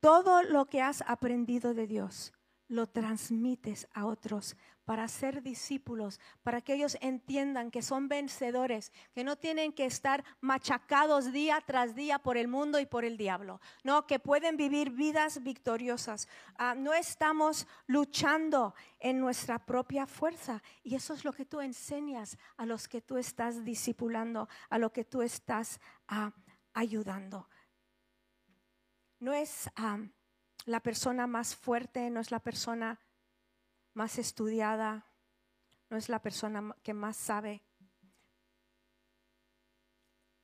[0.00, 2.32] Todo lo que has aprendido de Dios,
[2.68, 9.22] lo transmites a otros para ser discípulos, para que ellos entiendan que son vencedores, que
[9.22, 13.60] no tienen que estar machacados día tras día por el mundo y por el diablo,
[13.84, 16.26] no, que pueden vivir vidas victoriosas.
[16.56, 22.38] Ah, no estamos luchando en nuestra propia fuerza y eso es lo que tú enseñas
[22.56, 26.32] a los que tú estás discipulando, a lo que tú estás ah,
[26.72, 27.46] ayudando.
[29.20, 29.68] No es...
[29.76, 29.98] Ah,
[30.68, 33.00] la persona más fuerte, no es la persona
[33.94, 35.06] más estudiada,
[35.88, 37.64] no es la persona que más sabe.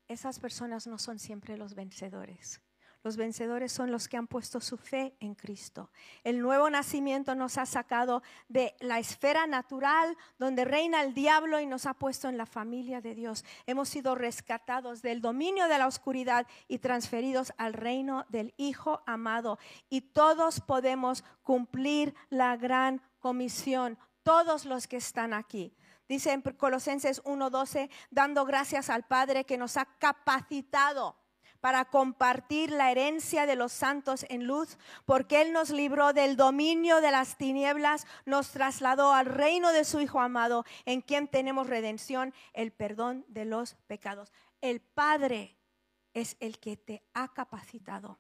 [0.09, 2.64] Esas personas no son siempre los vencedores.
[3.05, 5.91] Los vencedores son los que han puesto su fe en Cristo.
[6.25, 11.67] El nuevo nacimiento nos ha sacado de la esfera natural donde reina el diablo y
[11.67, 13.45] nos ha puesto en la familia de Dios.
[13.67, 19.59] Hemos sido rescatados del dominio de la oscuridad y transferidos al reino del Hijo amado.
[19.91, 25.77] Y todos podemos cumplir la gran comisión, todos los que están aquí.
[26.09, 31.23] Dice en Colosenses 1:12, dando gracias al Padre que nos ha capacitado
[31.65, 37.01] para compartir la herencia de los santos en luz, porque Él nos libró del dominio
[37.01, 42.35] de las tinieblas, nos trasladó al reino de su Hijo amado, en quien tenemos redención,
[42.53, 44.31] el perdón de los pecados.
[44.61, 45.57] El Padre
[46.13, 48.19] es el que te ha capacitado.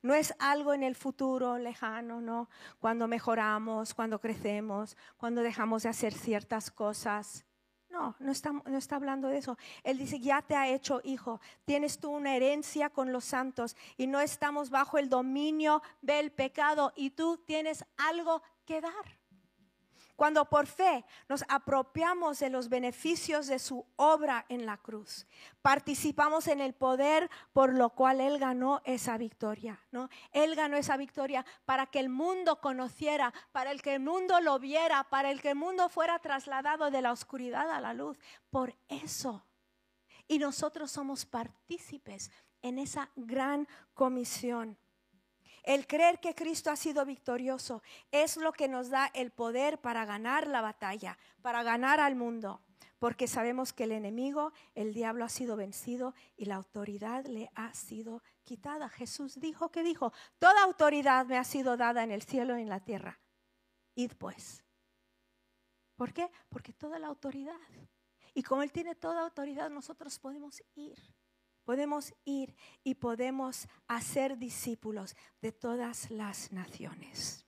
[0.00, 2.48] No es algo en el futuro lejano, no.
[2.78, 7.44] Cuando mejoramos, cuando crecemos, cuando dejamos de hacer ciertas cosas.
[7.90, 9.56] No, no está, no está hablando de eso.
[9.82, 14.06] Él dice, ya te ha hecho hijo, tienes tú una herencia con los santos y
[14.06, 19.17] no estamos bajo el dominio del pecado y tú tienes algo que dar.
[20.18, 25.28] Cuando por fe nos apropiamos de los beneficios de su obra en la cruz,
[25.62, 29.78] participamos en el poder por lo cual Él ganó esa victoria.
[29.92, 30.08] ¿no?
[30.32, 34.58] Él ganó esa victoria para que el mundo conociera, para el que el mundo lo
[34.58, 38.18] viera, para el que el mundo fuera trasladado de la oscuridad a la luz.
[38.50, 39.44] Por eso.
[40.26, 44.76] Y nosotros somos partícipes en esa gran comisión.
[45.62, 50.04] El creer que Cristo ha sido victorioso es lo que nos da el poder para
[50.04, 52.62] ganar la batalla, para ganar al mundo,
[52.98, 57.72] porque sabemos que el enemigo, el diablo ha sido vencido y la autoridad le ha
[57.74, 58.88] sido quitada.
[58.88, 62.68] Jesús dijo que dijo, toda autoridad me ha sido dada en el cielo y en
[62.68, 63.20] la tierra.
[63.94, 64.64] Id pues.
[65.96, 66.30] ¿Por qué?
[66.48, 67.54] Porque toda la autoridad.
[68.34, 70.96] Y como Él tiene toda autoridad, nosotros podemos ir
[71.68, 77.44] podemos ir y podemos hacer discípulos de todas las naciones.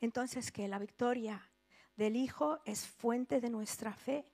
[0.00, 1.52] Entonces que la victoria
[1.94, 4.26] del Hijo es fuente de nuestra fe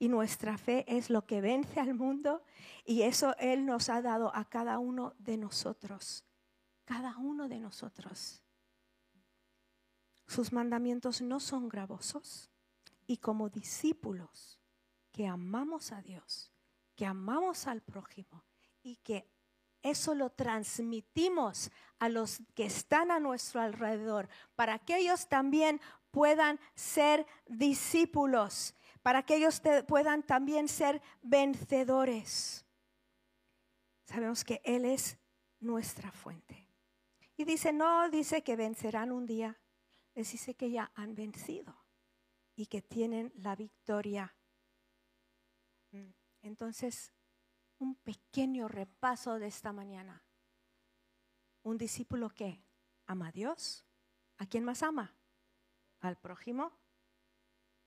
[0.00, 2.42] y nuestra fe es lo que vence al mundo
[2.84, 6.24] y eso Él nos ha dado a cada uno de nosotros,
[6.84, 8.42] cada uno de nosotros.
[10.26, 12.50] Sus mandamientos no son gravosos
[13.06, 14.58] y como discípulos
[15.12, 16.50] que amamos a Dios,
[17.00, 18.44] que amamos al prójimo
[18.82, 19.26] y que
[19.82, 25.80] eso lo transmitimos a los que están a nuestro alrededor, para que ellos también
[26.10, 32.66] puedan ser discípulos, para que ellos puedan también ser vencedores.
[34.04, 35.16] Sabemos que Él es
[35.58, 36.68] nuestra fuente.
[37.38, 39.58] Y dice, no dice que vencerán un día,
[40.14, 41.74] les dice que ya han vencido
[42.56, 44.36] y que tienen la victoria
[46.42, 47.12] entonces,
[47.78, 50.22] un pequeño repaso de esta mañana.
[51.62, 52.62] Un discípulo que
[53.06, 53.84] ama a Dios.
[54.38, 55.14] ¿A quién más ama?
[56.00, 56.72] Al prójimo.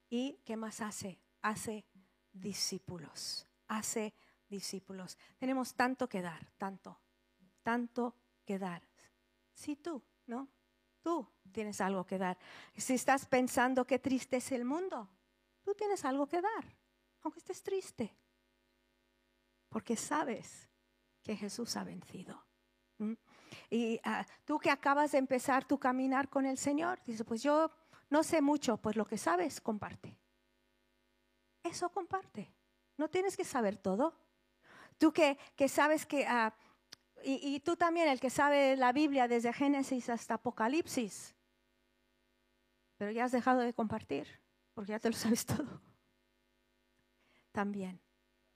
[0.08, 1.20] ¿Y qué más hace?
[1.42, 1.84] Hace
[2.32, 3.46] discípulos.
[3.68, 4.14] Hace
[4.48, 5.18] discípulos.
[5.38, 7.00] Tenemos tanto que dar, tanto,
[7.62, 8.82] tanto que dar.
[9.52, 10.48] Sí, tú, ¿no?
[11.02, 12.38] Tú tienes algo que dar.
[12.76, 15.08] Si estás pensando qué triste es el mundo,
[15.62, 16.64] tú tienes algo que dar,
[17.22, 18.16] aunque estés triste
[19.74, 20.68] porque sabes
[21.20, 22.46] que Jesús ha vencido.
[23.68, 27.72] Y ah, tú que acabas de empezar tu caminar con el Señor, dices, pues yo
[28.08, 30.16] no sé mucho, pues lo que sabes, comparte.
[31.64, 32.54] Eso comparte.
[32.96, 34.14] No tienes que saber todo.
[34.96, 36.54] Tú que, que sabes que, ah,
[37.24, 41.34] y, y tú también, el que sabe la Biblia desde Génesis hasta Apocalipsis,
[42.96, 44.40] pero ya has dejado de compartir,
[44.72, 45.82] porque ya te lo sabes todo.
[47.50, 48.03] También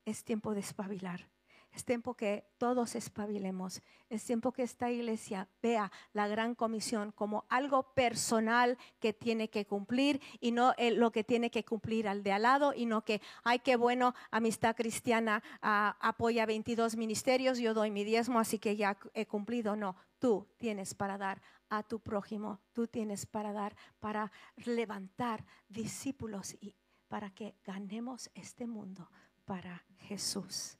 [0.09, 1.28] es tiempo de espabilar.
[1.70, 3.82] Es tiempo que todos espabilemos.
[4.09, 9.66] Es tiempo que esta iglesia vea la gran comisión como algo personal que tiene que
[9.66, 13.20] cumplir y no lo que tiene que cumplir al de al lado y no que,
[13.44, 18.74] ay, qué bueno, Amistad Cristiana ah, apoya 22 ministerios, yo doy mi diezmo, así que
[18.74, 19.76] ya he cumplido.
[19.76, 24.32] No, tú tienes para dar a tu prójimo, tú tienes para dar, para
[24.64, 26.74] levantar discípulos y
[27.09, 29.09] para que ganemos este mundo
[29.49, 30.78] para Jesús.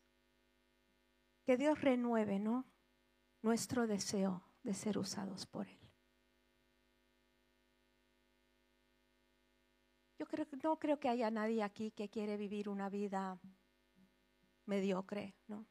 [1.43, 2.67] Que Dios renueve, ¿no?
[3.41, 5.81] Nuestro deseo de ser usados por Él.
[10.19, 13.41] Yo creo, no creo que haya nadie aquí que quiere vivir una vida
[14.67, 15.67] mediocre, ¿no?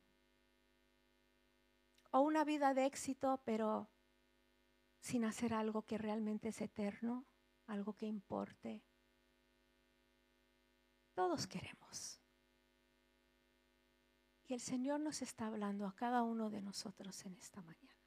[2.10, 3.92] O una vida de éxito, pero
[5.02, 7.28] sin hacer algo que realmente es eterno,
[7.68, 8.84] algo que importe.
[11.14, 12.20] Todos queremos.
[14.48, 18.02] Y el Señor nos está hablando a cada uno de nosotros en esta mañana.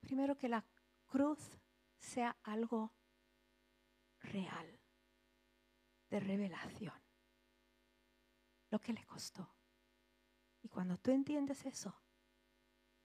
[0.00, 0.64] Primero que la
[1.04, 1.38] cruz
[1.98, 2.94] sea algo
[4.20, 4.80] real,
[6.08, 6.94] de revelación.
[8.70, 9.54] Lo que le costó.
[10.62, 11.94] Y cuando tú entiendes eso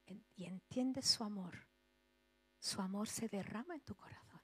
[0.06, 1.68] y entiendes su amor,
[2.58, 4.42] su amor se derrama en tu corazón.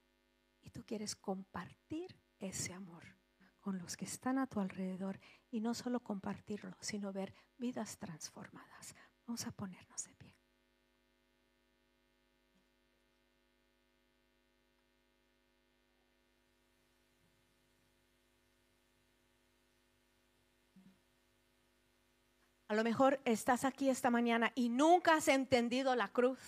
[0.62, 3.18] Y tú quieres compartir ese amor
[3.68, 5.20] con los que están a tu alrededor
[5.52, 8.96] y no solo compartirlo, sino ver vidas transformadas.
[9.26, 10.34] Vamos a ponernos de pie.
[22.70, 26.40] A lo mejor estás aquí esta mañana y nunca has entendido la cruz.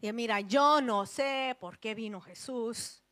[0.00, 3.02] Y mira, yo no sé por qué vino Jesús.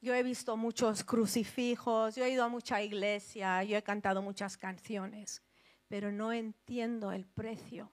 [0.00, 4.56] Yo he visto muchos crucifijos, yo he ido a mucha iglesia, yo he cantado muchas
[4.56, 5.42] canciones,
[5.88, 7.92] pero no entiendo el precio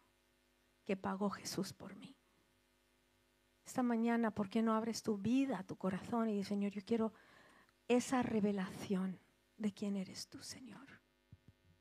[0.85, 2.15] que pagó Jesús por mí.
[3.65, 7.13] Esta mañana, ¿por qué no abres tu vida, tu corazón y dices, Señor, yo quiero
[7.87, 9.19] esa revelación
[9.57, 11.01] de quién eres tú, Señor?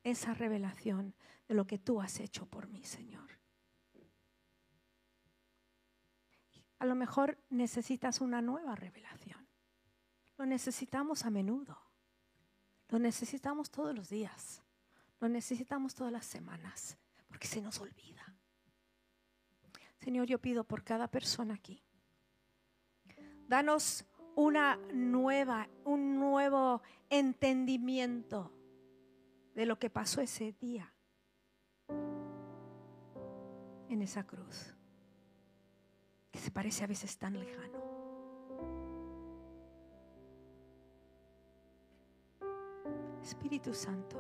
[0.03, 1.15] Esa revelación
[1.47, 3.39] de lo que tú has hecho por mí, Señor.
[6.79, 9.44] A lo mejor necesitas una nueva revelación.
[10.37, 11.79] Lo necesitamos a menudo.
[12.89, 14.63] Lo necesitamos todos los días.
[15.21, 16.99] Lo necesitamos todas las semanas.
[17.29, 18.37] porque se nos olvida.
[19.99, 21.83] Señor, yo pido por cada persona aquí.
[23.49, 24.05] Danos
[24.37, 28.53] una nueva, un nuevo entendimiento
[29.55, 30.95] de lo que pasó ese día
[33.89, 34.75] en esa cruz,
[36.31, 37.94] que se parece a veces tan lejano.
[43.25, 44.19] Espíritu Santo,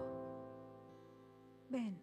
[1.68, 2.00] ven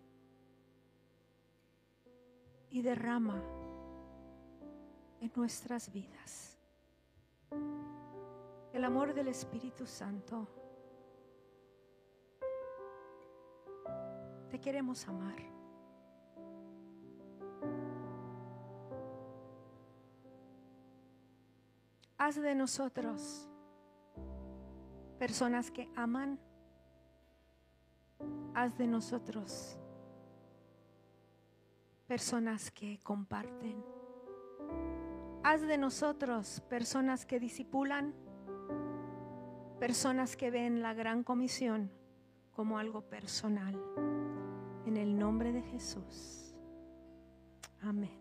[2.69, 3.41] y derrama
[5.19, 6.59] en nuestras vidas
[8.71, 10.47] el amor del Espíritu Santo.
[14.51, 15.37] Te queremos amar.
[22.19, 23.49] Haz de nosotros
[25.17, 26.50] personas que aman.
[28.53, 29.77] Haz de nosotros
[32.07, 33.81] personas que comparten.
[35.43, 38.13] Haz de nosotros personas que disipulan,
[39.79, 41.89] personas que ven la gran comisión
[42.51, 43.81] como algo personal.
[44.85, 46.53] En el nombre de Jesús.
[47.81, 48.20] Amén.